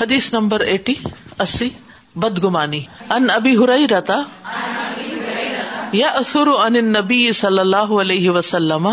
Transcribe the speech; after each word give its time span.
حدیث 0.00 0.32
number 0.32 0.60
eighty, 0.60 0.94
اسی، 1.38 1.70
بدگمانی۔ 2.16 2.80
ان 3.10 3.30
ابی 3.30 3.56
ہرئی 3.56 3.88
رتا 3.88 4.22
یا 5.92 6.06
اثر 6.06 6.46
ان 6.46 6.92
نبی 6.92 7.32
صلی 7.32 7.58
اللہ 7.58 7.76
علیہ 7.76 8.30
وسلم۔ 8.30 8.88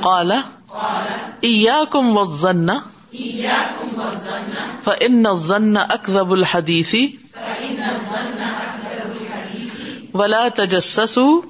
قال، 0.00 0.32
ایاکم 1.40 2.18
والظن 2.18 2.66
فإن 4.84 5.26
الظن 5.26 5.76
اکذب 5.76 6.30
الحدیث۔ 6.30 6.94
ولا 10.14 10.48
تجسسوا۔ 10.54 11.40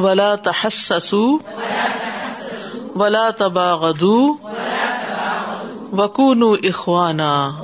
ولا 0.00 0.34
تحسسوا۔ 0.34 1.38
ولا 2.94 3.30
تباغضوا 3.30 4.52
وکون 5.92 6.42
اخوانا 6.62 7.62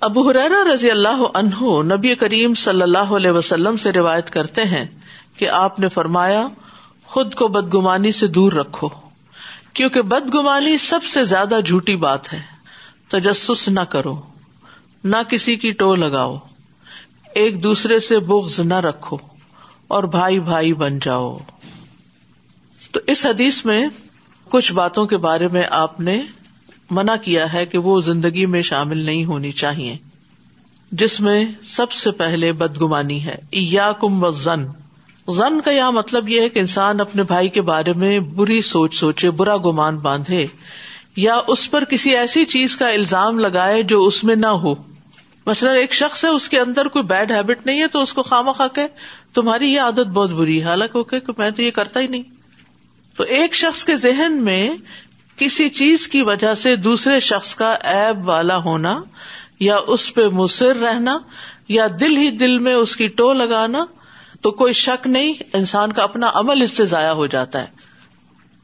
ابو 0.00 0.30
حرا 0.30 0.74
رضی 0.74 0.90
اللہ 0.90 1.22
عنہ 1.34 1.82
نبی 1.94 2.14
کریم 2.14 2.54
صلی 2.54 2.82
اللہ 2.82 2.98
علیہ 2.98 3.30
وسلم 3.30 3.76
سے 3.76 3.92
روایت 3.92 4.30
کرتے 4.30 4.64
ہیں 4.64 4.86
کہ 5.36 5.48
آپ 5.48 5.80
نے 5.80 5.88
فرمایا، 5.88 6.48
خود 7.04 7.34
کو 7.34 7.48
بدگمانی 7.48 8.12
سے 8.12 8.26
دور 8.26 8.52
رکھو، 8.52 8.88
کیونکہ 9.72 10.02
بدگمانی 10.02 10.78
سب 10.78 11.04
سے 11.04 11.22
زیادہ 11.22 11.60
جھوٹی 11.64 11.96
بات 11.96 12.32
ہے۔ 12.32 12.40
تجسس 13.08 13.68
نہ 13.68 13.80
کرو، 13.80 14.20
نہ 15.04 15.16
کسی 15.28 15.56
کی 15.56 15.72
ٹو 15.72 15.94
لگاؤ۔ 15.94 16.36
ایک 17.34 17.62
دوسرے 17.62 18.00
سے 18.00 18.18
بغض 18.18 18.60
نہ 18.60 18.74
رکھو 18.74 19.16
اور 19.88 20.04
بھائی 20.04 20.40
بھائی 20.40 20.72
بن 20.72 20.98
جاؤ۔ 20.98 21.38
تو 22.92 23.00
اس 23.06 23.26
حدیث 23.26 23.64
میں 23.64 23.86
کچھ 24.48 24.72
باتوں 24.72 25.06
کے 25.06 25.16
بارے 25.16 25.48
میں 25.48 25.62
آپ 25.70 26.00
نے 26.00 26.22
منع 26.90 27.16
کیا 27.16 27.52
ہے 27.52 27.66
کہ 27.66 27.78
وہ 27.78 28.00
زندگی 28.00 28.46
میں 28.46 28.62
شامل 28.62 28.98
نہیں 28.98 29.24
ہونی 29.24 29.52
چاہیے، 29.52 29.96
جس 30.92 31.20
میں 31.20 31.44
سب 31.62 31.92
سے 31.92 32.10
پہلے 32.10 32.52
بدگمانی 32.52 33.24
ہے۔ 33.24 33.34
یا 33.52 33.92
کم 33.92 34.24
و 34.24 34.30
زن 34.30 34.66
زن 35.28 35.60
کا 35.60 35.70
یہ 35.70 35.82
مطلب 35.82 36.28
یہ 36.28 36.40
ہے 36.40 36.48
کہ 36.48 36.58
انسان 36.58 37.00
اپنے 37.00 37.22
بھائی 37.22 37.48
کے 37.48 37.62
بارے 37.62 37.92
میں 37.92 38.20
بری 38.20 38.62
سوچ 38.62 38.94
سوچے، 38.94 39.30
برا 39.30 39.56
گمان 39.56 39.98
باندھے، 39.98 40.46
یا 41.16 41.40
اس 41.48 41.70
پر 41.70 41.84
کسی 41.84 42.16
ایسی 42.16 42.44
چیز 42.44 42.76
کا 42.76 42.88
الزام 42.88 43.38
لگائے 43.38 43.82
جو 43.82 44.04
اس 44.04 44.24
میں 44.24 44.36
نہ 44.36 44.46
ہو۔ 44.46 44.74
مثلاً 45.46 45.76
ایک 45.76 45.92
شخص 45.92 46.24
ہے، 46.24 46.30
اس 46.30 46.48
کے 46.48 46.60
اندر 46.60 46.86
کوئی 46.86 47.04
بیڈ 47.04 47.32
ہیبٹ 47.32 47.66
نہیں 47.66 47.80
ہے 47.80 47.86
تو 47.86 48.02
اس 48.02 48.12
کو 48.12 48.22
خامہ 48.22 48.50
خا 48.50 48.68
کے 48.68 48.86
تمہاری 49.34 49.66
یہ 49.66 49.80
عادت 49.80 50.06
بہت 50.06 50.30
بری 50.30 50.58
ہے۔ 50.58 50.64
حالانکہ 50.64 51.16
میں 51.38 51.50
تو 51.50 51.62
یہ 51.62 51.70
کرتا 51.70 52.00
ہی 52.00 52.06
نہیں۔ 52.06 52.37
تو 53.18 53.24
ایک 53.24 53.54
شخص 53.54 53.84
کے 53.84 53.94
ذہن 53.94 54.44
میں 54.44 54.70
کسی 55.36 55.68
چیز 55.68 56.08
کی 56.08 56.22
وجہ 56.22 56.54
سے 56.54 56.76
دوسرے 56.76 57.20
شخص 57.20 57.54
کا 57.54 57.72
ایب 57.72 58.28
والا 58.28 58.56
ہونا 58.56 59.00
یا 59.60 59.78
اس 59.86 60.14
پہ 60.14 60.28
مصر 60.28 60.76
رہنا 60.76 61.18
یا 61.68 61.86
دل 62.00 62.16
ہی 62.16 62.30
دل 62.30 62.58
میں 62.58 62.74
اس 62.74 62.96
کی 62.96 63.08
ٹو 63.08 63.32
لگانا 63.32 63.84
تو 64.40 64.50
کوئی 64.50 64.72
شک 64.72 65.06
نہیں، 65.06 65.32
انسان 65.52 65.92
کا 65.92 66.02
اپنا 66.02 66.30
عمل 66.34 66.62
اس 66.62 66.70
سے 66.70 66.84
ضائع 66.84 67.12
ہو 67.12 67.26
جاتا 67.26 67.60
ہے۔ 67.60 67.66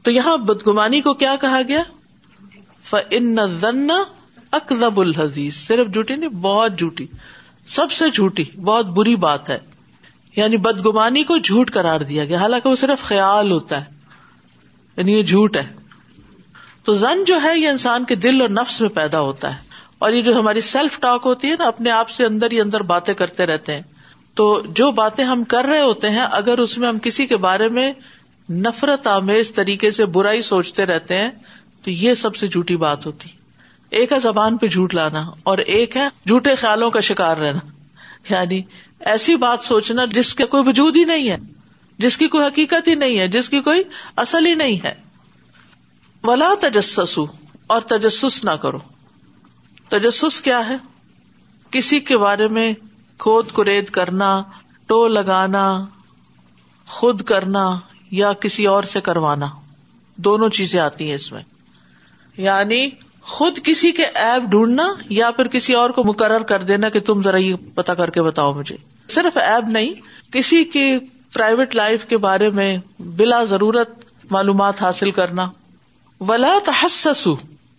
تو 0.03 0.11
یہاں 0.11 0.37
بدگمانی 0.37 1.01
کو 1.01 1.13
کیا 1.13 1.35
کہا 1.41 1.61
گیا؟ 1.67 1.83
فن 2.83 3.39
اکزب 4.51 4.99
الحزیز 4.99 5.67
صرف 5.67 5.87
جھوٹی 5.93 6.15
نہیں، 6.15 6.29
بہت 6.29 6.77
جھوٹی۔ 6.77 7.07
سب 7.67 7.91
سے 7.91 8.09
جھوٹی، 8.09 8.43
بہت 8.43 8.85
بری 8.85 9.15
بات 9.15 9.49
ہے۔ 9.49 9.59
یعنی 10.35 10.57
بدگمانی 10.57 11.23
کو 11.23 11.37
جھوٹ 11.37 11.71
کرار 11.71 11.99
دیا 11.99 12.25
گیا۔ 12.25 12.37
حالانکہ 12.37 12.69
وہ 12.69 12.75
صرف 12.75 13.03
خیال 13.03 13.51
ہوتا 13.51 13.85
ہے۔ 13.85 13.94
یعنی 14.97 15.13
یہ 15.13 15.23
جھوٹ 15.23 15.57
ہے۔ 15.57 15.73
تو 16.83 16.93
زن 16.93 17.23
جو 17.23 17.41
ہے 17.43 17.59
یہ 17.59 17.67
انسان 17.67 18.05
کے 18.05 18.15
دل 18.15 18.41
اور 18.41 18.49
نفس 18.49 18.81
میں 18.81 18.89
پیدا 18.89 19.19
ہوتا 19.19 19.55
ہے۔ 19.55 19.61
اور 19.99 20.11
یہ 20.11 20.21
جو 20.21 20.39
ہماری 20.39 20.61
سیلف 20.61 20.99
ٹاک 20.99 21.21
ہوتی 21.25 21.49
ہے 21.49 21.55
نا، 21.59 21.65
اپنے 21.65 21.91
آپ 21.91 22.09
سے 22.09 22.25
اندر 22.25 22.51
ہی 22.51 22.61
اندر 22.61 22.81
باتیں 22.81 23.13
کرتے 23.13 23.45
رہتے 23.45 23.73
ہیں۔ 23.73 23.81
تو 24.35 24.63
جو 24.69 24.91
باتیں 24.91 25.23
ہم 25.23 25.43
کر 25.43 25.65
رہے 25.65 25.81
ہوتے 25.81 26.09
ہیں، 26.09 26.25
اگر 26.31 26.57
اس 26.57 26.77
میں 26.77 26.87
ہم 26.87 26.99
کسی 26.99 27.25
کے 27.25 27.37
بارے 27.37 27.69
میں 27.69 27.93
نفرت 28.51 29.07
آمیز 29.07 29.51
طریقے 29.55 29.91
سے 29.91 30.05
برائی 30.05 30.41
سوچتے 30.41 30.85
رہتے 30.85 31.17
ہیں، 31.17 31.29
تو 31.83 31.91
یہ 31.91 32.13
سب 32.13 32.35
سے 32.35 32.47
جھوٹی 32.47 32.75
بات 32.75 33.05
ہوتی۔ 33.05 33.29
ایک 33.89 34.11
ہے 34.11 34.19
زبان 34.19 34.57
پہ 34.57 34.67
جھوٹ 34.67 34.95
لانا، 34.95 35.29
اور 35.43 35.57
ایک 35.57 35.97
ہے 35.97 36.07
جھوٹے 36.27 36.55
خیالوں 36.55 36.91
کا 36.91 36.99
شکار 36.99 37.37
رہنا۔ 37.37 37.59
یعنی 38.29 38.61
ایسی 38.99 39.35
بات 39.35 39.59
سوچنا 39.63 40.05
جس 40.05 40.35
کا 40.35 40.45
کوئی 40.45 40.63
وجود 40.65 40.97
ہی 40.97 41.03
نہیں 41.03 41.29
ہے۔ 41.29 41.37
جس 41.97 42.17
کی 42.17 42.27
کوئی 42.27 42.47
حقیقت 42.47 42.87
ہی 42.87 42.95
نہیں 42.95 43.19
ہے، 43.19 43.27
جس 43.27 43.49
کی 43.49 43.59
کوئی 43.59 43.83
اصل 44.15 44.45
ہی 44.45 44.53
نہیں 44.53 44.85
ہے۔ 44.85 44.93
ولا 46.23 46.53
تجسس 46.61 47.19
اور 47.67 47.81
تجسس 47.81 48.43
نہ 48.43 48.51
کرو۔ 48.51 48.79
تجسس 49.89 50.41
کیا 50.41 50.67
ہے؟ 50.67 50.77
کسی 51.71 51.99
کے 51.99 52.17
بارے 52.17 52.47
میں 52.47 52.73
کھود 53.17 53.51
کرید 53.51 53.89
کرنا، 53.89 54.43
ٹو 54.87 55.07
لگانا، 55.07 55.85
خود 56.87 57.21
کرنا 57.21 57.79
یا 58.11 58.33
کسی 58.33 58.65
اور 58.65 58.83
سے 58.83 59.01
کروانا۔ 59.01 59.47
دونوں 60.15 60.49
چیزیں 60.49 60.79
آتی 60.79 61.07
ہیں 61.07 61.15
اس 61.15 61.31
میں۔ 61.31 61.43
یعنی 62.37 62.89
خود 63.21 63.59
کسی 63.63 63.91
کے 63.91 64.05
ایپ 64.05 64.41
ڈھونڈنا 64.41 64.93
یا 65.09 65.31
پھر 65.31 65.47
کسی 65.47 65.73
اور 65.73 65.89
کو 65.89 66.03
مقرر 66.03 66.39
کر 66.39 66.61
دینا 66.61 66.89
کہ 66.89 66.99
تم 66.99 67.21
ذرا 67.21 67.37
یہ 67.37 67.55
پتا 67.75 67.93
کر 67.93 68.09
کے 68.09 68.21
بتاؤ 68.21 68.53
مجھے۔ 68.53 68.77
صرف 69.09 69.37
ایپ 69.37 69.69
نہیں، 69.69 69.93
کسی 70.31 70.63
کی 70.63 70.97
پرائیویٹ 71.35 71.75
لائف 71.75 72.05
کے 72.05 72.17
بارے 72.17 72.49
میں 72.49 72.77
بلا 72.99 73.43
ضرورت 73.43 74.05
معلومات 74.31 74.81
حاصل 74.81 75.11
کرنا۔ 75.11 75.49
ولا 76.19 76.57
تحسس۔ 76.65 77.27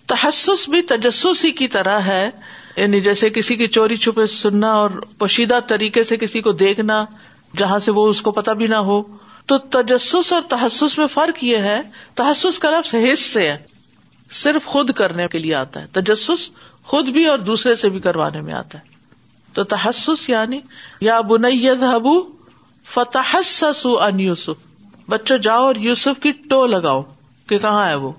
تحسس 0.06 0.68
بھی 0.68 0.82
تجسس 0.82 1.44
ہی 1.44 1.50
کی 1.50 1.68
طرح 1.68 1.98
ہے۔ 1.98 2.30
یعنی 2.76 3.00
جیسے 3.00 3.30
کسی 3.30 3.56
کی 3.56 3.66
چوری 3.66 3.96
چھپے 3.96 4.26
سننا 4.26 4.72
اور 4.72 4.90
پوشیدہ 4.90 5.58
طریقے 5.66 6.04
سے 6.04 6.16
کسی 6.16 6.40
کو 6.40 6.52
دیکھنا 6.52 7.04
جہاں 7.56 7.78
سے 7.78 7.90
وہ 7.90 8.06
اس 8.06 8.22
کو 8.22 8.30
پتا 8.30 8.52
بھی 8.52 8.66
نہ 8.66 8.76
ہو۔ 8.76 9.02
تو 9.46 9.58
تجسس 9.58 10.32
اور 10.32 10.42
تحسس 10.48 10.98
میں 10.98 11.06
فرق 11.06 11.44
یہ 11.44 11.56
ہے، 11.56 11.82
تحسس 12.14 12.58
کا 12.58 12.70
لفظ 12.70 12.94
حص 12.94 13.20
سے 13.20 13.50
ہے۔ 13.52 13.56
صرف 14.30 14.64
خود 14.64 14.90
کرنے 14.90 15.28
کے 15.28 15.38
لیے 15.38 15.54
آتا 15.54 15.82
ہے۔ 15.82 15.86
تجسس 15.92 16.50
خود 16.84 17.08
بھی 17.08 17.26
اور 17.26 17.38
دوسرے 17.38 17.74
سے 17.74 17.88
بھی 17.88 18.00
کروانے 18.00 18.40
میں 18.40 18.52
آتا 18.52 18.78
ہے۔ 18.78 18.84
تو 19.52 19.64
تحسس 19.64 20.28
یعنی 20.28 20.60
یا 21.00 21.20
بنید 21.20 21.82
حبو 21.82 22.35
فتح 22.86 23.36
سسو 23.44 24.02
ان 24.02 24.20
یوسف۔ 24.20 24.50
بچوں، 25.08 25.38
جاؤ 25.38 25.62
اور 25.62 25.74
یوسف 25.74 26.20
کی 26.22 26.32
ٹو 26.32 26.66
لگاؤ 26.66 27.02
کہ 27.48 27.58
کہاں 27.58 27.88
ہے 27.88 27.94
وہ؟ 27.94 28.12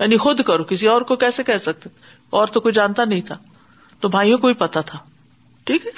یعنی 0.00 0.16
خود 0.16 0.40
کرو، 0.42 0.64
کسی 0.64 0.86
اور 0.86 1.02
کو 1.02 1.16
کیسے 1.16 1.42
کہہ 1.42 1.58
سکتے؟ 1.58 1.88
اور 2.30 2.46
تو 2.46 2.60
کوئی 2.60 2.74
جانتا 2.74 3.04
نہیں 3.04 3.20
تھا۔ 3.20 3.36
تو 4.00 4.08
بھائیوں 4.08 4.38
کو 4.38 4.48
ہی 4.48 4.54
پتا 4.54 4.80
تھا۔ 4.80 4.98
ٹھیک 5.64 5.86
ہے؟ 5.86 5.90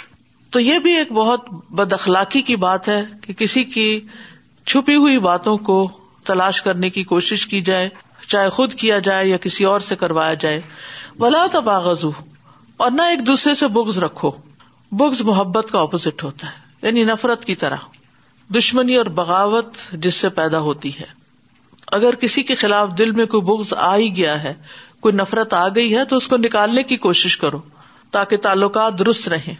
تو 0.50 0.60
یہ 0.60 0.78
بھی 0.78 0.96
ایک 0.96 1.12
بہت 1.12 1.40
بد 1.70 1.92
اخلاقی 1.92 2.42
کی 2.42 2.56
بات 2.56 2.88
ہے 2.88 3.04
کہ 3.20 3.32
کسی 3.32 3.64
کی 3.64 4.00
چھپی 4.66 4.96
ہوئی 4.96 5.18
باتوں 5.18 5.56
کو 5.56 5.88
تلاش 6.24 6.62
کرنے 6.62 6.90
کی 6.90 7.04
کوشش 7.04 7.46
کی 7.46 7.60
جائے، 7.60 7.88
چاہے 8.28 8.50
خود 8.50 8.74
کیا 8.74 8.98
جائے 8.98 9.26
یا 9.26 9.36
کسی 9.36 9.64
اور 9.64 9.80
سے 9.80 9.96
کروایا 9.96 10.34
جائے۔ 10.34 10.60
ولا 11.18 11.46
تباغذو 11.52 12.10
اور 12.76 12.90
نہ 12.90 13.02
ایک 13.02 13.26
دوسرے 13.26 13.54
سے 13.54 13.68
بگز 13.68 13.98
رکھو۔ 13.98 14.30
بگز 14.92 15.22
محبت 15.22 15.66
کا 15.72 15.80
اپوزٹ 15.80 16.24
ہوتا 16.24 16.46
ہے۔ 16.46 16.69
یعنی 16.82 17.04
نفرت 17.04 17.44
کی 17.44 17.54
طرح، 17.54 17.76
دشمنی 18.54 18.96
اور 18.96 19.06
بغاوت 19.06 19.74
جس 19.92 20.14
سے 20.14 20.28
پیدا 20.28 20.58
ہوتی 20.58 20.90
ہے۔ 21.00 21.20
اگر 21.92 22.14
کسی 22.14 22.42
کے 22.42 22.54
خلاف 22.54 22.88
دل 22.98 23.10
میں 23.10 23.26
کوئی 23.26 23.42
بغض 23.42 23.74
آ 23.76 23.96
ہی 23.96 24.16
گیا 24.16 24.42
ہے، 24.42 24.54
کوئی 25.00 25.14
نفرت 25.14 25.54
آ 25.54 25.68
گئی 25.68 25.96
ہے، 25.96 26.04
تو 26.04 26.16
اس 26.16 26.28
کو 26.28 26.36
نکالنے 26.36 26.82
کی 26.82 26.96
کوشش 26.96 27.36
کرو، 27.36 27.60
تاکہ 28.10 28.36
تعلقات 28.36 28.98
درست 28.98 29.28
رہیں۔ 29.28 29.54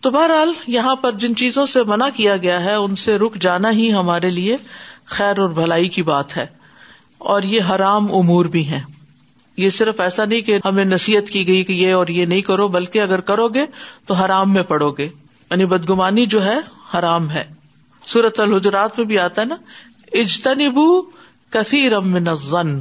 تو 0.00 0.10
بہرحال، 0.10 0.52
یہاں 0.66 0.96
پر 0.96 1.12
جن 1.12 1.36
چیزوں 1.36 1.66
سے 1.66 1.84
منع 1.84 2.08
کیا 2.14 2.36
گیا 2.36 2.64
ہے، 2.64 2.74
ان 2.74 2.94
سے 2.94 3.16
رک 3.16 3.34
جانا 3.34 3.70
ہی 3.70 3.92
ہمارے 3.92 4.30
لیے 4.30 4.56
خیر 5.04 5.38
اور 5.38 5.50
بھلائی 5.50 5.88
کی 5.88 6.02
بات 6.02 6.36
ہے۔ 6.36 6.46
اور 7.18 7.42
یہ 7.42 7.60
حرام 7.62 8.14
امور 8.14 8.44
بھی 8.44 8.70
ہے 8.70 8.80
یہ 9.56 9.68
صرف 9.68 10.00
ایسا 10.00 10.24
نہیں 10.24 10.40
کہ 10.40 10.58
ہمیں 10.64 10.84
نصیحت 10.84 11.30
کی 11.30 11.46
گئی 11.46 11.64
کہ 11.64 11.72
یہ 11.72 11.94
اور 11.94 12.06
یہ 12.06 12.26
نہیں 12.26 12.40
کرو، 12.40 12.68
بلکہ 12.68 13.02
اگر 13.02 13.20
کرو 13.20 13.48
گے، 13.48 13.66
تو 14.06 14.14
حرام 14.14 14.52
میں 14.52 14.62
پڑو 14.62 14.90
گے۔ 14.90 15.08
یعنی 15.50 15.64
بدگمانی 15.66 16.26
جو 16.26 16.44
ہے، 16.44 16.56
حرام 16.94 17.30
ہے۔ 17.30 17.44
سورت 18.06 18.40
الحجرات 18.40 18.98
میں 18.98 19.06
بھی 19.06 19.18
آتا 19.18 19.42
ہے 19.42 19.46
نا، 19.46 19.56
اجتنبو 20.12 21.02
کثیر 21.50 22.00
من 22.00 22.28
الظن 22.28 22.80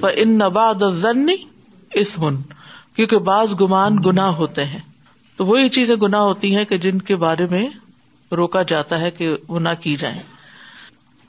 فان 0.00 0.42
الظن 0.42 1.26
کیونکہ 2.96 3.18
بعض 3.18 3.60
گمان 3.60 3.96
گناہ 4.06 4.26
ہوتے 4.26 4.64
ہیں۔ 4.64 4.78
تو 5.36 5.44
وہی 5.44 5.68
چیزیں 5.68 5.96
گناہ 5.96 6.20
ہوتی 6.20 6.56
ہیں 6.56 6.64
کہ 6.64 6.78
جن 6.78 6.98
کے 6.98 7.16
بارے 7.16 7.46
میں 7.50 7.68
روکا 8.32 8.62
جاتا 8.62 9.00
ہے 9.00 9.10
کہ 9.10 9.36
وہ 9.48 9.60
نہ 9.60 9.68
کی 9.80 9.96
جائیں۔ 9.96 10.22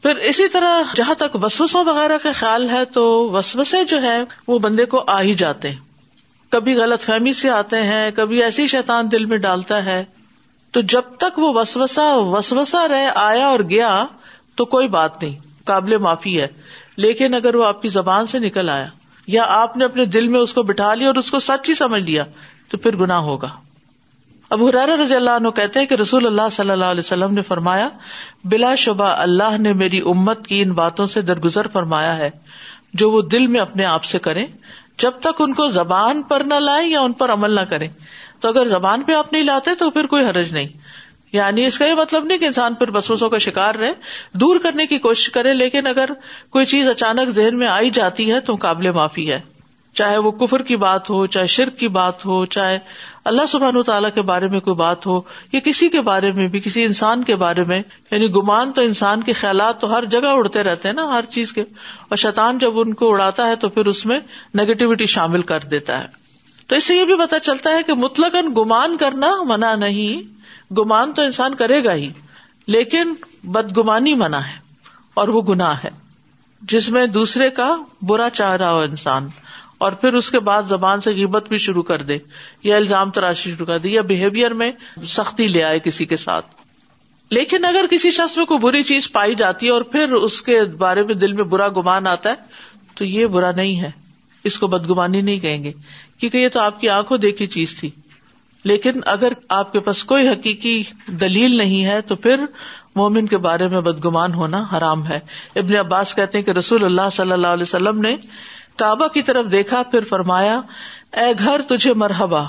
پھر 0.02 0.16
اسی 0.16 0.48
طرح 0.48 0.82
جہاں 0.96 1.16
تک 1.16 1.44
وسوسوں 1.44 1.86
وغیرہ 1.86 2.18
کا 2.24 2.32
خیال 2.36 2.70
ہے 2.70 2.86
تو 2.86 3.30
وسوسے 3.32 3.84
جو 3.84 4.02
ہے 4.02 4.24
وہ 4.48 4.60
بندے 4.60 4.86
کو 4.86 5.04
آ 5.08 5.22
ہی 5.22 5.34
جاتے 5.34 5.70
ہیں۔ 5.70 5.87
کبھی 6.50 6.76
غلط 6.76 7.02
فہمی 7.02 7.34
سے 7.34 7.50
آتے 7.50 7.82
ہیں، 7.82 8.12
کبھی 8.12 8.44
ایسی 8.44 8.68
شیطان 8.68 9.12
دل 9.12 9.26
میں 9.26 9.38
ڈالتا 9.38 9.86
ہے، 9.86 10.04
تو 10.72 10.82
جب 10.82 11.02
تک 11.18 11.40
وہ 11.40 11.54
وسوسا 11.54 12.16
وسوسا 12.16 12.88
رہے 12.88 13.10
آیا 13.16 13.46
اور 13.48 13.60
گیا، 13.60 14.06
تو 14.56 14.66
کوئی 14.66 14.88
بات 14.88 15.24
نہیں، 15.24 15.36
قابل 15.66 15.98
معافی 15.98 16.42
ہے۔ 16.42 16.48
لیکن 16.98 17.34
اگر 17.34 17.56
وہ 17.56 17.66
آپ 17.66 17.82
کی 17.82 17.88
زبان 17.88 18.26
سے 18.26 18.40
نکل 18.40 18.70
آیا، 18.70 18.86
یا 19.28 19.44
آپ 19.48 19.78
نے 19.78 19.86
اپنے 19.86 20.06
دل 20.06 20.28
میں 20.28 20.40
اس 20.40 20.54
کو 20.54 20.64
بٹھا 20.64 20.94
لیا 20.94 21.08
اور 21.08 21.16
اس 21.16 21.32
کو 21.32 21.40
سچ 21.40 21.70
ہی 21.70 21.74
سمجھ 21.74 22.04
لیا، 22.04 22.24
تو 22.70 22.78
پھر 22.78 22.96
گنا 22.96 23.20
ہوگا۔ 23.20 23.50
اب 24.50 24.64
حرار 24.64 24.88
رضی 24.88 25.16
اللہ 25.16 25.30
عنہ 25.30 25.50
کہتے 25.50 25.80
ہیں 25.80 25.86
کہ 25.86 25.94
رسول 25.94 26.26
اللہ 26.28 26.50
صلی 26.52 26.70
اللہ 26.70 26.86
علیہ 26.86 27.00
وسلم 27.00 27.34
نے 27.34 27.42
فرمایا، 27.42 27.90
بلا 28.44 28.76
شبہ 28.76 29.04
اللہ 29.04 29.58
نے 29.58 29.74
میری 29.74 30.00
امت 30.00 30.48
کی 30.48 30.62
ان 30.62 30.72
باتوں 30.72 31.06
سے 31.06 31.22
درگزر 31.22 31.68
فرمایا 31.68 32.18
ہے، 32.18 32.30
جو 32.94 33.12
وہ 33.12 33.22
دل 33.22 33.48
میں 33.48 33.62
اپنے 33.62 33.86
آپ 33.86 34.04
سے 34.04 34.20
کرے 34.20 34.46
جب 34.98 35.12
تک 35.20 35.42
ان 35.42 35.54
کو 35.54 35.68
زبان 35.68 36.22
پر 36.22 36.42
نہ 36.46 36.54
لائے 36.54 36.88
یا 36.88 37.02
ان 37.02 37.14
پر 37.14 37.34
عمل 37.34 37.52
نہ 37.52 37.62
کرے 37.62 37.88
تو 38.40 38.48
اگر 38.48 38.66
زبان 38.66 39.02
پہ 39.04 39.14
آپ 39.14 39.34
نہیں 39.34 39.44
لاتے 39.44 39.76
تو 39.76 39.90
پھر 39.90 40.06
کوئی 40.06 40.26
حرج 40.26 40.54
نہیں۔ 40.54 40.68
یعنی 41.32 41.66
اس 41.66 41.78
کا 41.78 41.86
یہ 41.86 41.94
مطلب 41.94 42.26
نہیں 42.26 42.38
کہ 42.38 42.46
انسان 42.46 42.74
پھر 42.74 42.92
بسوسوں 42.92 43.30
کا 43.30 43.38
شکار 43.38 43.76
رہے، 43.76 43.92
دور 44.34 44.60
کرنے 44.60 44.86
کی 44.86 44.98
کوشش 44.98 45.30
کرے، 45.30 45.54
لیکن 45.54 45.88
اگر 45.88 46.10
کوئی 46.50 46.66
چیز 46.66 46.90
اچانک 46.90 47.30
ذہن 47.30 47.58
میں 47.58 47.68
آئی 47.68 47.90
جاتی 47.90 48.32
ہے 48.32 48.40
تو 48.40 48.56
قابل 48.56 48.92
معافی 48.92 49.32
ہے۔ 49.32 49.40
چاہے 49.98 50.18
وہ 50.18 50.32
کفر 50.32 50.62
کی 50.62 50.76
بات 50.76 51.10
ہو، 51.10 51.26
چاہے 51.26 51.48
شرک 51.48 51.78
کی 51.78 51.88
بات 51.88 52.26
ہو، 52.26 52.46
چاہے 52.46 52.80
اللہ 53.26 53.46
سبحان 53.46 53.84
تعالیٰ 53.84 54.10
کے 54.16 54.22
بارے 54.22 54.48
میں 54.48 54.60
کوئی 54.60 54.76
بات 54.76 55.06
ہو، 55.06 55.22
یا 55.54 55.60
کسی 55.60 55.90
کے 55.90 56.02
بارے 56.02 56.32
میں 56.32 56.48
بھی، 56.48 56.60
کسی 56.60 56.84
انسان 56.84 57.24
کے 57.24 57.36
بارے 57.36 57.64
میں 57.64 57.82
یعنی 58.12 58.28
گمان 58.28 58.72
تو 58.72 58.82
انسان 58.82 59.24
کے 59.24 59.34
خیالات 59.34 59.82
تو 59.82 59.98
ہر 59.98 60.06
جگہ 60.06 60.28
اڑتے 60.28 60.64
رہتے 60.64 60.88
ہیں 60.88 60.96
نا، 60.96 61.06
ہر 61.06 61.26
چیز 61.26 61.54
کے۔ 61.54 61.62
اور 61.62 62.16
شیطان 62.16 62.58
جب 62.58 62.80
ان 62.80 62.94
کو 62.94 63.12
اڑاتا 63.12 63.48
ہے 63.48 63.56
تو 63.56 63.70
پھر 63.70 63.86
اس 63.86 64.06
میں 64.06 64.20
نیگیٹیوٹی 64.54 65.06
شامل 65.06 65.42
کر 65.42 65.60
دیتا 65.60 66.00
ہے۔ 66.00 66.08
تو 66.68 66.76
اس 66.76 66.84
سے 66.84 66.96
یہ 66.96 67.06
بھی 67.06 67.16
پتا 67.16 67.40
چلتا 67.40 67.70
ہے 67.70 67.84
کہ 67.84 67.94
مطلق 67.94 68.58
گمان 68.58 68.98
کرنا 68.98 69.44
منع 69.44 69.76
نہیں، 69.76 70.38
گمان 70.74 71.14
تو 71.14 71.22
انسان 71.22 71.56
کرے 71.56 71.84
گا 71.84 71.94
ہی، 71.94 72.10
لیکن 72.68 73.14
بدگمانی 73.44 74.14
منع 74.14 74.38
ہے 74.38 74.60
اور 75.14 75.28
وہ 75.28 75.42
گناہ 75.42 75.76
ہے۔ 75.84 75.90
جس 76.62 76.90
میں 76.90 77.06
دوسرے 77.06 77.50
کا 77.50 77.76
برا 78.02 78.30
چاہ 78.30 78.56
رہا 78.56 78.72
ہو 78.72 78.80
انسان۔ 78.80 79.28
اور 79.78 79.92
پھر 79.92 80.14
اس 80.14 80.32
کے 80.32 80.40
بعد 80.40 80.64
زبان 80.64 81.02
سے 81.02 81.12
غیبت 81.12 81.50
بھی 81.50 81.58
شروع 81.58 81.84
کر 81.84 82.02
دے 82.02 82.18
یا 82.64 82.76
الزام 82.76 83.12
تراشی 83.12 83.52
شروع 83.52 83.66
کر 83.66 83.78
دے 83.78 83.90
یا 83.90 84.02
بہیویئر 84.02 84.52
میں 84.52 84.72
سختی 85.08 85.48
لے 85.48 85.64
آئے 85.64 85.80
کسی 85.80 86.06
کے 86.06 86.16
ساتھ۔ 86.16 86.46
لیکن 87.30 87.66
اگر 87.66 87.86
کسی 87.92 88.12
شخص 88.12 88.38
میں 88.38 88.46
کوئی 88.46 88.60
بری 88.60 88.84
چیز 88.84 89.12
پائی 89.12 89.36
جاتی 89.36 89.66
ہے 89.66 89.72
اور 89.72 89.82
پھر 89.82 90.12
اس 90.12 90.42
کے 90.42 90.64
بارے 90.64 91.04
میں 91.04 91.14
دل 91.14 91.32
میں 91.32 91.44
برا 91.44 91.68
گمان 91.68 92.08
آتا 92.08 92.30
ہے، 92.30 92.36
تو 92.96 93.06
یہ 93.06 93.26
برا 93.26 93.52
نہیں 93.52 93.82
ہے۔ 93.82 93.92
اس 94.44 94.60
کو 94.60 94.68
بدگمانی 94.68 95.22
نہیں 95.22 95.40
کہیں 95.40 95.64
گے۔ 95.64 95.72
کیونکہ 96.18 96.38
یہ 96.38 96.50
تو 96.50 96.60
آپ 96.60 96.82
کی 96.82 96.90
آنکھوں 96.90 97.18
دیکھی 97.18 97.48
چیز 97.48 97.80
تھی۔ 97.80 97.90
لیکن 98.64 98.92
اگر 99.06 99.32
آپ 99.50 99.74
کے 99.74 99.80
پاس 99.80 100.04
کوئی 100.04 100.28
حقیقی 100.28 100.84
دلیل 101.08 101.58
نہیں 101.58 101.86
ہے، 101.86 102.02
تو 102.02 102.16
پھر 102.16 102.46
مومن 102.96 103.26
کے 103.26 103.38
بارے 103.38 103.68
میں 103.68 103.82
بدگمان 103.82 104.34
ہونا 104.34 104.66
حرام 104.78 105.08
ہے۔ 105.08 105.20
ابن 105.56 105.76
عباس 105.76 106.16
کہتے 106.16 106.38
ہیں 106.38 106.46
کہ 106.46 106.52
رسول 106.52 106.84
اللہ 106.84 107.10
صلی 107.12 107.32
اللہ 107.32 107.48
علیہ 107.48 107.64
وسلم 107.64 108.02
نے 108.02 108.16
کعبہ 108.78 109.08
کی 109.08 109.22
طرف 109.22 109.52
دیکھا، 109.52 109.84
پھر 109.84 110.04
فرمایا، 110.04 110.60
اے 111.14 111.32
گھر، 111.40 111.62
تجھے 111.62 111.94
مرحبا، 111.94 112.44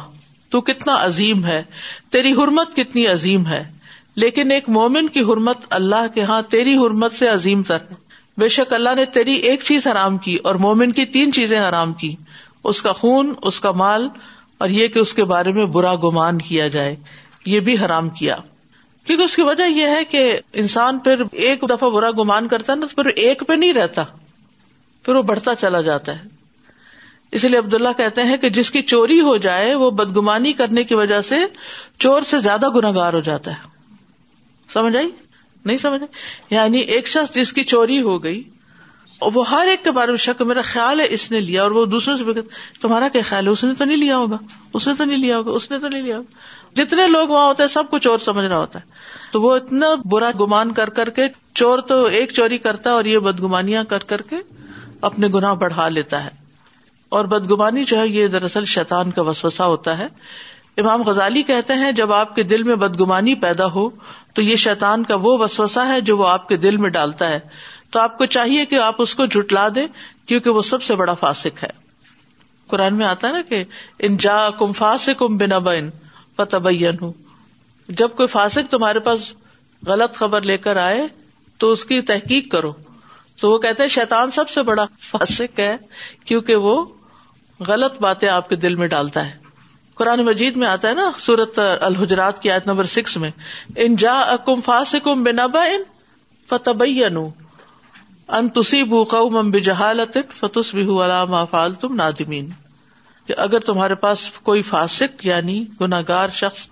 تو 0.50 0.60
کتنا 0.60 1.04
عظیم 1.04 1.44
ہے، 1.44 1.62
تیری 2.10 2.32
حرمت 2.32 2.76
کتنی 2.76 3.06
عظیم 3.06 3.46
ہے، 3.46 3.70
لیکن 4.16 4.50
ایک 4.50 4.68
مومن 4.68 5.08
کی 5.08 5.20
حرمت 5.20 5.64
اللہ 5.70 6.06
کے 6.14 6.22
ہاں 6.22 6.42
تیری 6.42 6.76
حرمت 6.76 7.12
سے 7.12 7.28
عظیم 7.28 7.62
تر 7.62 7.76
ہے۔ 7.76 7.94
بے 8.38 8.48
شک 8.48 8.72
اللہ 8.72 8.94
نے 8.96 9.04
تیری 9.04 9.34
ایک 9.34 9.62
چیز 9.62 9.86
حرام 9.86 10.18
کی 10.18 10.36
اور 10.44 10.54
مومن 10.54 10.92
کی 10.92 11.04
تین 11.04 11.32
چیزیں 11.32 11.60
حرام 11.60 11.92
کی، 11.92 12.16
اس 12.64 12.82
کا 12.82 12.92
خون، 12.92 13.34
اس 13.42 13.60
کا 13.60 13.72
مال 13.72 14.08
اور 14.58 14.68
یہ 14.68 14.88
کہ 14.88 14.98
اس 14.98 15.14
کے 15.14 15.24
بارے 15.24 15.52
میں 15.52 15.66
برا 15.66 15.94
گمان 15.94 16.38
کیا 16.38 16.68
جائے، 16.68 16.96
یہ 17.46 17.60
بھی 17.60 17.76
حرام 17.84 18.08
کیا۔ 18.08 18.36
کیونکہ 19.04 19.24
اس 19.24 19.36
کی 19.36 19.42
وجہ 19.42 19.62
یہ 19.62 19.86
ہے 19.86 20.04
کہ 20.04 20.38
انسان 20.52 20.98
پھر 20.98 21.22
ایک 21.32 21.64
دفعہ 21.70 21.90
برا 21.90 22.10
گمان 22.10 22.48
کرتا 22.48 22.72
ہے 22.72 22.78
نا، 22.78 22.86
تو 22.86 23.02
پھر 23.02 23.10
ایک 23.16 23.42
پہ 23.48 23.52
نہیں 23.52 23.72
رہتا۔ 23.72 24.04
پھر 25.02 25.14
وہ 25.14 25.22
بڑھتا 25.22 25.54
چلا 25.54 25.80
جاتا 25.80 26.18
ہے۔ 26.18 26.28
اس 27.32 27.44
لیے 27.44 27.58
عبداللہ 27.58 27.88
کہتے 27.96 28.22
ہیں 28.22 28.36
کہ 28.36 28.48
جس 28.48 28.70
کی 28.70 28.82
چوری 28.82 29.20
ہو 29.20 29.36
جائے، 29.36 29.74
وہ 29.74 29.90
بدگمانی 29.90 30.52
کرنے 30.52 30.84
کی 30.84 30.94
وجہ 30.94 31.20
سے 31.20 31.36
چور 31.98 32.22
سے 32.22 32.38
زیادہ 32.38 32.68
گناگار 32.68 33.12
ہو 33.12 33.20
جاتا 33.20 33.50
ہے۔ 33.50 33.68
سمجھ 34.72 34.96
آئی؟ 34.96 35.10
نہیں 35.64 35.76
سمجھ 35.76 36.02
آئی؟ 36.02 36.54
یعنی 36.54 36.78
ایک 36.78 37.08
شخص 37.08 37.34
جس 37.34 37.52
کی 37.52 37.64
چوری 37.64 38.02
ہو 38.02 38.24
گئی 38.24 38.42
وہ 39.20 39.50
ہر 39.50 39.66
ایک 39.66 39.84
کے 39.84 39.90
بارے 39.90 40.10
میں 40.10 40.18
شک، 40.18 40.42
میرا 40.42 40.60
خیال 40.62 41.00
ہے 41.00 41.06
اس 41.10 41.30
نے 41.30 41.40
لیا، 41.40 41.62
اور 41.62 41.70
وہ 41.70 41.86
دوسرے 41.86 42.16
سے 42.16 42.40
تمہارا 42.80 43.08
کیا 43.08 43.22
خیال 43.28 43.46
ہے؟ 43.46 43.52
اس 43.52 43.64
نے 43.64 43.74
تو 43.74 43.84
نہیں 43.84 43.96
لیا 43.96 44.16
ہوگا۔ 44.16 44.36
اس 44.72 44.88
نے 44.88 44.94
تو 44.94 45.04
نہیں 45.04 45.18
لیا 45.18 45.36
ہوگا، 45.36 45.50
اس 45.50 45.70
نے 45.70 45.78
تو 45.78 45.88
نہیں 45.88 46.02
لیا 46.02 46.16
ہوگا۔ 46.16 46.34
جتنے 46.74 47.06
لوگ 47.06 47.28
وہاں 47.28 47.46
ہوتے 47.46 47.62
ہیں، 47.62 47.70
سب 47.70 47.90
کو 47.90 47.98
چور 47.98 48.18
سمجھ 48.18 48.46
رہا 48.46 48.58
ہوتا 48.58 48.78
ہے۔ 48.78 48.84
تو 49.30 49.42
وہ 49.42 49.56
اتنا 49.56 49.86
برا 50.04 50.30
گمان 50.40 50.72
کر 50.72 50.90
کر 50.90 51.10
کے، 51.10 51.22
چور 51.54 51.78
تو 51.78 52.04
ایک 52.04 52.32
چوری 52.32 52.58
کرتا 52.58 52.90
ہے 52.90 52.94
اور 52.94 53.04
یہ 53.04 53.18
بدگمانیاں 53.18 53.84
کر 53.84 53.98
کر 53.98 54.22
کے 54.22 54.36
اپنے 55.00 55.28
گناہ 55.28 55.54
بڑھا 55.54 55.88
لیتا 55.88 56.24
ہے۔ 56.24 56.28
اور 57.08 57.24
بدگمانی 57.24 57.84
جو 57.84 57.98
ہے 57.98 58.08
یہ 58.08 58.26
دراصل 58.26 58.64
شیطان 58.64 59.10
کا 59.10 59.22
وسوسا 59.22 59.66
ہوتا 59.66 59.98
ہے۔ 59.98 60.06
امام 60.76 61.02
غزالی 61.02 61.42
کہتے 61.42 61.74
ہیں، 61.74 61.92
جب 61.92 62.12
آپ 62.12 62.36
کے 62.36 62.42
دل 62.42 62.62
میں 62.62 62.74
بدگمانی 62.74 63.34
پیدا 63.34 63.66
ہو، 63.66 63.88
تو 64.34 64.42
یہ 64.42 64.56
شیطان 64.56 65.04
کا 65.04 65.14
وہ 65.14 65.38
وسوسا 65.38 65.88
ہے 65.88 66.00
جو 66.00 66.16
وہ 66.16 66.28
آپ 66.28 66.48
کے 66.48 66.56
دل 66.56 66.76
میں 66.76 66.90
ڈالتا 66.90 67.28
ہے۔ 67.28 67.38
تو 67.90 68.00
آپ 68.00 68.18
کو 68.18 68.26
چاہیے 68.26 68.66
کہ 68.66 68.80
آپ 68.80 68.94
اس 68.98 69.14
کو 69.14 69.26
جٹلا 69.26 69.68
دیں، 69.74 69.86
کیونکہ 70.26 70.50
وہ 70.50 70.62
سب 70.62 70.82
سے 70.82 70.96
بڑا 70.96 71.14
فاسک 71.14 71.64
ہے۔ 71.64 71.88
قرآن 72.66 72.94
میں 72.94 73.06
آتا 73.06 73.28
ہے 73.28 73.32
نا 73.32 73.42
کہ 73.48 73.64
ان 73.98 74.16
جا 74.16 74.50
کم 74.50 74.72
فاس 74.72 75.10
کم 75.18 75.36
بنا 75.36 75.58
بن 75.58 75.90
فتبین 76.36 76.94
ہوں 77.02 77.12
جب 77.88 78.08
کوئی 78.16 78.26
فاسک 78.26 78.70
تمہارے 78.70 78.98
پاس 78.98 79.34
غلط 79.86 80.16
خبر 80.16 80.42
لے 80.42 80.56
کر 80.56 80.76
آئے، 80.76 81.06
تو 81.58 81.70
اس 81.70 81.84
کی 81.84 82.00
تحقیق 82.00 82.52
کرو۔ 82.52 82.72
تو 83.40 83.50
وہ 83.50 83.58
کہتے 83.58 83.82
ہیں 83.82 83.90
شیطان 83.90 84.30
سب 84.30 84.48
سے 84.48 84.62
بڑا 84.62 84.86
فاسک 85.00 85.60
ہے، 85.60 85.76
کیونکہ 86.24 86.56
وہ 86.56 86.84
غلط 87.68 88.00
باتیں 88.00 88.28
آپ 88.28 88.48
کے 88.48 88.56
دل 88.56 88.74
میں 88.74 88.88
ڈالتا 88.88 89.26
ہے۔ 89.26 89.36
قرآن 89.94 90.24
مجید 90.24 90.56
میں 90.56 90.66
آتا 90.66 90.88
ہے 90.88 90.94
نا، 90.94 91.10
سورت 91.18 91.58
الحجرات 91.80 92.42
کی 92.42 92.50
آیت 92.50 92.66
نمبر 92.66 92.84
سکس 92.84 93.16
میں، 93.16 93.30
ان 93.76 93.96
جا 93.96 94.36
کم 94.44 94.60
فاس 94.60 94.94
کم 95.04 95.24
بنا 95.24 95.46
بن 95.46 96.92
ان 98.28 98.48
تصیب 98.48 98.94
قوم 99.08 99.50
بجہالت 99.50 100.18
فتصبحوا 100.34 101.04
على 101.04 101.30
ما 101.30 101.44
فعلتم 101.44 101.94
نادمین۔ 101.94 102.50
کہ 103.26 103.34
اگر 103.36 103.58
تمہارے 103.58 103.94
پاس 103.94 104.30
کوئی 104.30 104.62
فاسق 104.62 105.26
یعنی 105.26 105.64
گناگار 105.80 106.28
شخص 106.28 106.68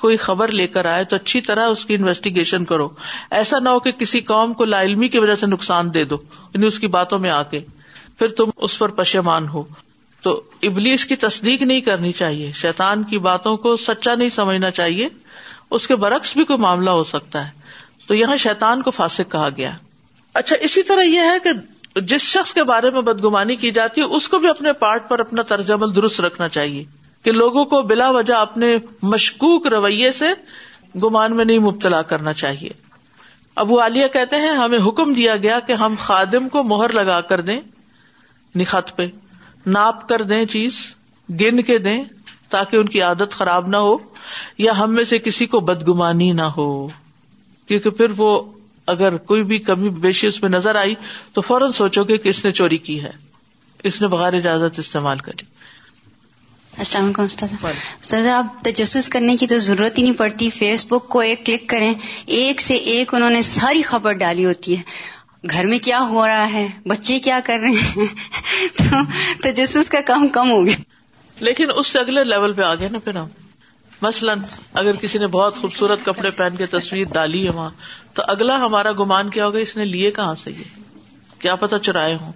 کوئی 0.00 0.16
خبر 0.16 0.52
لے 0.52 0.66
کر 0.66 0.84
آئے 0.84 1.04
تو 1.04 1.16
اچھی 1.16 1.40
طرح 1.40 1.66
اس 1.66 1.86
کی 1.86 1.94
انویسٹیگیشن 1.94 2.64
کرو۔ 2.64 2.88
ایسا 3.30 3.58
نہ 3.58 3.68
ہو 3.68 3.80
کہ 3.80 3.92
کسی 3.92 4.20
قوم 4.20 4.54
کو 4.54 4.64
لا 4.64 4.82
علمی 4.82 5.08
کی 5.08 5.18
وجہ 5.18 5.34
سے 5.34 5.46
نقصان 5.46 5.94
دے 5.94 6.04
دو 6.04 6.16
یعنی 6.54 6.66
اس 6.66 6.78
کی 6.78 6.86
باتوں 6.86 7.18
میں 7.18 7.30
آ 7.30 7.42
کے 7.42 7.60
پھر 8.18 8.28
تم 8.28 8.44
اس 8.56 8.78
پر 8.78 8.88
پشمان 8.88 9.48
ہو۔ 9.48 9.62
تو 10.22 10.42
ابلیس 10.62 11.04
کی 11.04 11.16
تصدیق 11.16 11.62
نہیں 11.62 11.80
کرنی 11.80 12.12
چاہیے۔ 12.12 12.52
شیطان 12.54 13.02
کی 13.02 13.18
باتوں 13.18 13.56
کو 13.56 13.76
سچا 13.76 14.14
نہیں 14.14 14.28
سمجھنا 14.28 14.70
چاہیے۔ 14.70 15.08
اس 15.70 15.88
کے 15.88 15.96
برعکس 15.96 16.36
بھی 16.36 16.44
کوئی 16.44 16.58
معاملہ 16.58 16.90
ہو 16.90 17.02
سکتا 17.02 17.46
ہے۔ 17.46 17.50
تو 18.06 18.14
یہاں 18.14 18.36
شیطان 18.36 18.82
کو 18.82 18.90
فاسق 18.90 19.32
کہا 19.32 19.48
گیا۔ 19.56 19.70
اچھا 20.34 20.56
اسی 20.60 20.82
طرح 20.82 21.02
یہ 21.02 21.20
ہے 21.20 21.38
کہ 21.44 21.50
جس 22.00 22.20
شخص 22.20 22.54
کے 22.54 22.64
بارے 22.64 22.90
میں 22.90 23.00
بدگمانی 23.00 23.56
کی 23.56 23.70
جاتی 23.70 24.00
ہے، 24.00 24.06
اس 24.06 24.28
کو 24.28 24.38
بھی 24.38 24.48
اپنے 24.48 24.72
پارٹ 24.72 25.08
پر 25.08 25.18
اپنا 25.18 25.42
طرز 25.42 25.70
عمل 25.70 25.96
درست 25.96 26.20
رکھنا 26.20 26.48
چاہیے۔ 26.48 26.84
کہ 27.28 27.32
لوگوں 27.32 27.64
کو 27.64 27.82
بلا 27.82 28.10
وجہ 28.10 28.34
اپنے 28.34 28.76
مشکوک 29.02 29.66
رویے 29.66 30.12
سے 30.12 30.24
گمان 30.98 31.36
میں 31.36 31.44
نہیں 31.44 31.58
مبتلا 31.58 32.02
کرنا 32.02 32.32
چاہیے۔ 32.32 32.70
ابو 33.54 33.80
عالیہ 33.80 34.06
کہتے 34.06 34.36
ہیں، 34.36 34.48
ہمیں 34.48 34.78
حکم 34.86 35.12
دیا 35.12 35.36
گیا 35.36 35.60
کہ 35.60 35.72
ہم 35.72 35.94
خادم 35.98 36.48
کو 36.48 36.62
مہر 36.62 36.92
لگا 36.92 37.20
کر 37.20 37.40
دیں 37.40 37.60
نخت 38.54 38.96
پہ، 38.96 39.06
ناپ 39.66 40.08
کر 40.08 40.22
دیں 40.22 40.44
چیز، 40.44 40.72
گن 41.30 41.62
کے 41.62 41.78
دیں 41.78 42.04
تاکہ 42.48 42.76
ان 42.76 42.88
کی 42.88 43.02
عادت 43.02 43.30
خراب 43.30 43.68
نہ 43.68 43.76
ہو 43.76 43.96
یا 44.58 44.78
ہم 44.78 44.94
میں 44.94 45.04
سے 45.04 45.18
کسی 45.18 45.46
کو 45.46 45.60
بدگمانی 45.60 46.32
نہ 46.32 46.48
ہو۔ 46.56 46.88
کیونکہ 47.66 47.90
پھر 47.90 48.06
وہ 48.16 48.52
اگر 48.86 49.16
کوئی 49.16 49.42
بھی 49.42 49.58
کمی 49.58 49.88
بیشی 49.88 50.26
اس 50.26 50.42
میں 50.42 50.50
نظر 50.50 50.74
آئی 50.76 50.94
تو 51.32 51.40
فوراً 51.40 51.72
سوچو 51.72 52.04
گے 52.04 52.18
کہ 52.18 52.28
اس 52.28 52.44
نے 52.44 52.52
چوری 52.52 52.78
کی 52.78 53.02
ہے۔ 53.02 53.12
اس 53.82 54.00
نے 54.00 54.08
بغیر 54.08 54.34
اجازت 54.34 54.78
استعمال 54.78 55.18
کری 55.18 55.57
السلام 56.78 57.04
علیکم 57.04 57.22
استاد 57.22 57.48
استاد 58.00 58.26
اب 58.26 58.46
تجسس 58.64 59.08
کرنے 59.08 59.36
کی 59.36 59.46
تو 59.46 59.58
ضرورت 59.58 59.98
ہی 59.98 60.02
نہیں 60.02 60.12
پڑتی۔ 60.12 60.50
فیس 60.50 60.86
بک 60.86 61.08
کو 61.08 61.20
ایک 61.20 61.46
کلک 61.46 61.68
کریں۔ 61.68 61.94
ایک 62.26 62.60
سے 62.60 62.74
ایک 62.74 63.14
انہوں 63.14 63.30
نے 63.30 63.42
ساری 63.42 63.82
خبر 63.82 64.12
ڈالی 64.12 64.44
ہوتی 64.44 64.76
ہے۔ 64.76 64.82
گھر 65.50 65.66
میں 65.66 65.78
کیا 65.78 66.00
ہو 66.10 66.26
رہا 66.26 66.52
ہے؟ 66.52 66.68
بچے 66.86 67.18
کیا 67.18 67.40
کر 67.44 67.58
رہے 67.62 67.70
ہیں؟ 67.70 68.06
تو 68.78 68.96
تجسس 69.42 69.88
کا 69.88 70.00
کام 70.00 70.28
کم 70.28 70.50
ہو 70.50 70.66
گیا۔ 70.66 70.76
لیکن 71.40 71.66
اس 71.76 71.86
سے 71.86 71.98
اگلے 71.98 72.24
لیول 72.24 72.52
پہ 72.52 72.62
آ 72.62 72.74
گئے 72.74 72.88
نا 72.88 72.98
پھر 72.98 73.16
ہم۔ 73.16 73.26
مثلاً 74.02 74.38
اگر 74.74 74.92
کسی 74.92 75.18
نے 75.18 75.26
بہت 75.26 75.56
خوبصورت 75.56 76.04
کپڑے 76.04 76.30
پہن 76.30 76.56
کے 76.58 76.66
تصویر 76.66 77.06
ڈالی 77.12 77.44
ہے 77.44 77.50
وہاں 77.50 77.70
تو 78.14 78.22
اگلا 78.28 78.56
ہمارا 78.56 78.92
گمان 78.92 79.30
کیا 79.30 79.46
ہوگا؟ 79.46 79.58
اس 79.58 79.76
نے 79.76 79.84
لیے 79.84 80.10
کہاں 80.10 80.34
سے 80.34 80.50
یہ؟ 80.50 80.80
کیا 81.38 81.54
پتا 81.54 81.78
چرائے 81.78 82.14
ہوں۔ 82.14 82.32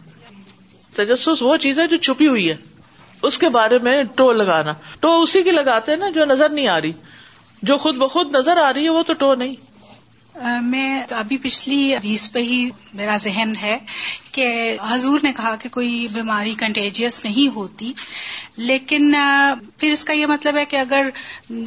تجسس 0.94 1.42
وہ 1.42 1.56
چیز 1.56 1.80
ہے 1.80 1.86
جو 1.86 1.96
چھپی 1.96 2.28
ہوئی 2.28 2.50
ہے۔ 2.50 2.56
اس 3.22 3.38
کے 3.38 3.48
بارے 3.48 3.78
میں 3.78 4.02
ٹو 4.14 4.32
لگانا۔ 4.32 4.72
ٹو 5.00 5.22
اسی 5.22 5.42
کی 5.42 5.50
لگاتے 5.50 5.92
ہیں 5.92 5.98
نا 5.98 6.10
جو 6.10 6.24
نظر 6.24 6.50
نہیں 6.50 6.68
آ 6.68 6.80
رہی۔ 6.80 6.92
جو 7.62 7.76
خود 7.76 7.96
بخود 7.96 8.34
نظر 8.34 8.56
آ 8.56 8.72
رہی 8.74 8.84
ہے 8.84 8.90
وہ 8.90 9.02
تو 9.02 9.12
ٹو 9.12 9.34
نہیں۔ 9.34 9.54
میں 10.62 11.02
ابھی 11.10 11.36
پچھلی 11.36 11.94
حدیث 11.94 12.32
پہ 12.32 12.38
ہی 12.38 12.70
میرا 12.94 13.16
ذہن 13.16 13.52
ہے 13.62 13.78
کہ 14.32 14.76
حضور 14.90 15.20
نے 15.22 15.32
کہا 15.36 15.56
کہ 15.56 15.68
کوئی 15.68 16.06
بیماری 16.12 16.54
کنٹیجیس 16.58 17.24
نہیں 17.24 17.54
ہوتی 17.54 17.92
لیکن 18.56 19.14
پھر 19.76 19.90
اس 19.90 20.04
کا 20.04 20.12
یہ 20.12 20.26
مطلب 20.26 20.56
ہے 20.56 20.64
کہ 20.64 20.76
اگر 20.76 21.06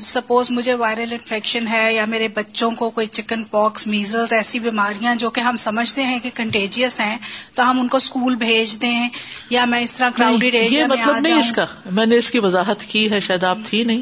سپوز 0.02 0.52
مجھے 0.52 0.74
وائرل 0.74 1.12
انفیکشن 1.12 1.68
ہے 1.68 1.94
یا 1.94 2.06
میرے 2.06 2.28
بچوں 2.28 2.72
کو 2.72 2.90
کوئی 2.90 3.08
چکن 3.08 3.44
پاکس 3.44 3.88
میزلز 3.88 4.34
ایسی 4.34 4.60
بیماریاں 4.60 5.16
جو 5.16 5.30
کہ 5.30 5.42
ہم 5.42 5.56
سمجھتے 5.56 6.04
ہیں 6.04 6.20
کہ 6.20 6.30
کنٹیجیس 6.34 7.00
ہیں 7.00 7.18
تو 7.54 7.70
ہم 7.70 7.80
ان 7.80 7.88
کو 7.88 7.98
اسکول 7.98 8.36
بھیج 8.36 8.82
دیں 8.82 9.10
یا 9.50 9.66
میں 9.66 9.80
اس 9.80 9.98
طرح 9.98 10.10
کراؤڈیڈ 10.10 10.56
ایریا 10.56 10.88
میں 10.88 10.98
مطلب 10.98 11.20
نہیں 11.20 11.34
اس 11.34 11.52
کا۔ 11.52 11.66
میں 11.92 12.06
نے 12.06 12.18
اس 12.18 12.32
کی 12.32 12.40
وضاحت 12.40 12.86
کی 12.88 13.12
ہے 13.12 13.20
شاید 13.20 13.44
آپ 13.44 13.58
تھی 13.70 13.84
نہیں۔ 13.84 14.02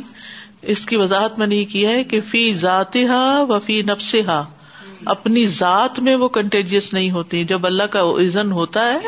اس 0.61 0.85
کی 0.85 0.95
وضاحت 0.95 1.39
میں 1.39 1.47
نے 1.47 1.55
یہ 1.55 1.65
کی 1.65 1.85
ہے 1.85 2.03
کہ 2.03 2.21
فی 2.21 2.53
ذاتی 2.53 3.05
و 3.49 3.59
فی 3.59 3.81
نفسا 3.81 4.43
اپنی 5.05 5.45
ذات 5.45 5.99
میں 5.99 6.15
وہ 6.15 6.27
کنٹیجیس 6.27 6.93
نہیں 6.93 7.11
ہوتی۔ 7.11 7.43
جب 7.43 7.65
اللہ 7.65 7.83
کا 7.83 8.01
عزن 8.01 8.51
ہوتا 8.51 8.93
ہے 8.93 8.99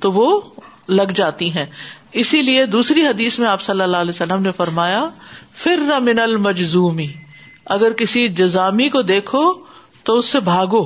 تو 0.00 0.12
وہ 0.12 0.40
لگ 0.88 1.12
جاتی 1.14 1.54
ہیں۔ 1.54 1.66
اسی 2.12 2.42
لیے 2.42 2.66
دوسری 2.66 3.06
حدیث 3.06 3.38
میں 3.38 3.48
آپ 3.48 3.62
صلی 3.62 3.82
اللہ 3.82 3.96
علیہ 3.96 4.10
وسلم 4.10 4.42
نے 4.42 4.52
فرمایا 4.52 5.08
پھر 5.54 5.76
من 5.76 6.18
المجزومی 6.18 7.08
اگر 7.64 7.92
کسی 7.92 8.28
جزامی 8.28 8.88
کو 8.88 9.02
دیکھو 9.02 9.52
تو 10.02 10.14
اس 10.14 10.26
سے 10.26 10.40
بھاگو۔ 10.40 10.84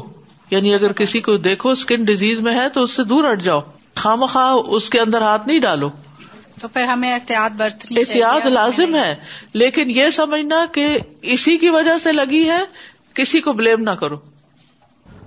یعنی 0.51 0.75
اگر 0.75 0.93
کسی 0.93 1.21
کو 1.21 1.37
دیکھو 1.37 1.69
اسکن 1.71 2.05
ڈیزیز 2.05 2.41
میں 2.41 2.55
ہے 2.55 2.69
تو 2.69 2.83
اس 2.83 2.91
سے 2.91 3.05
دور 3.05 3.33
ہٹ 3.33 3.43
جاؤ۔ 3.43 3.61
خام 3.95 4.25
خواہ 4.27 4.53
اس 4.53 4.91
کے 4.91 5.01
اندر 5.01 5.23
ہاتھ 5.23 5.47
نہیں 5.47 5.59
ڈالو۔ 5.59 5.89
تو 6.61 6.69
پھر 6.69 6.83
ہمیں 6.85 7.13
احتیاط 7.13 7.53
برتنی 7.53 7.99
احتیاط 7.99 8.47
لازم 8.47 8.95
ہے۔ 8.95 9.15
لیکن 9.53 9.91
یہ 9.91 10.11
سمجھنا 10.11 10.67
کہ 10.73 10.99
اسی 11.23 11.57
کی 11.57 11.69
وجہ 11.69 11.99
سے 11.99 12.13
لگی 12.13 12.49
ہے 12.49 12.61
کسی 13.15 13.41
کو 13.41 13.53
بلیم 13.53 13.81
نہ 13.81 13.91
کرو۔ 13.91 14.17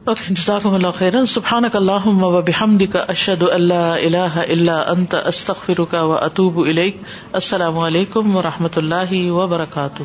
جزاکم 0.07 0.73
اللہ 0.73 0.91
سبحان 0.91 1.25
سبحانک 1.25 1.75
اللہم 1.75 2.23
و 2.23 2.41
بحمدک، 2.41 2.95
اشہد 3.07 3.43
اللہ 3.51 3.73
الہ 3.73 4.43
الا 4.49 4.77
انت، 4.79 5.15
استغفرک 5.25 5.95
و 5.99 6.13
اطوب 6.13 6.59
السلام 7.31 7.77
علیکم 7.77 8.35
و 8.35 8.41
رحمۃ 8.41 8.77
اللہ 8.77 9.31
وبرکاتہ. 9.31 10.03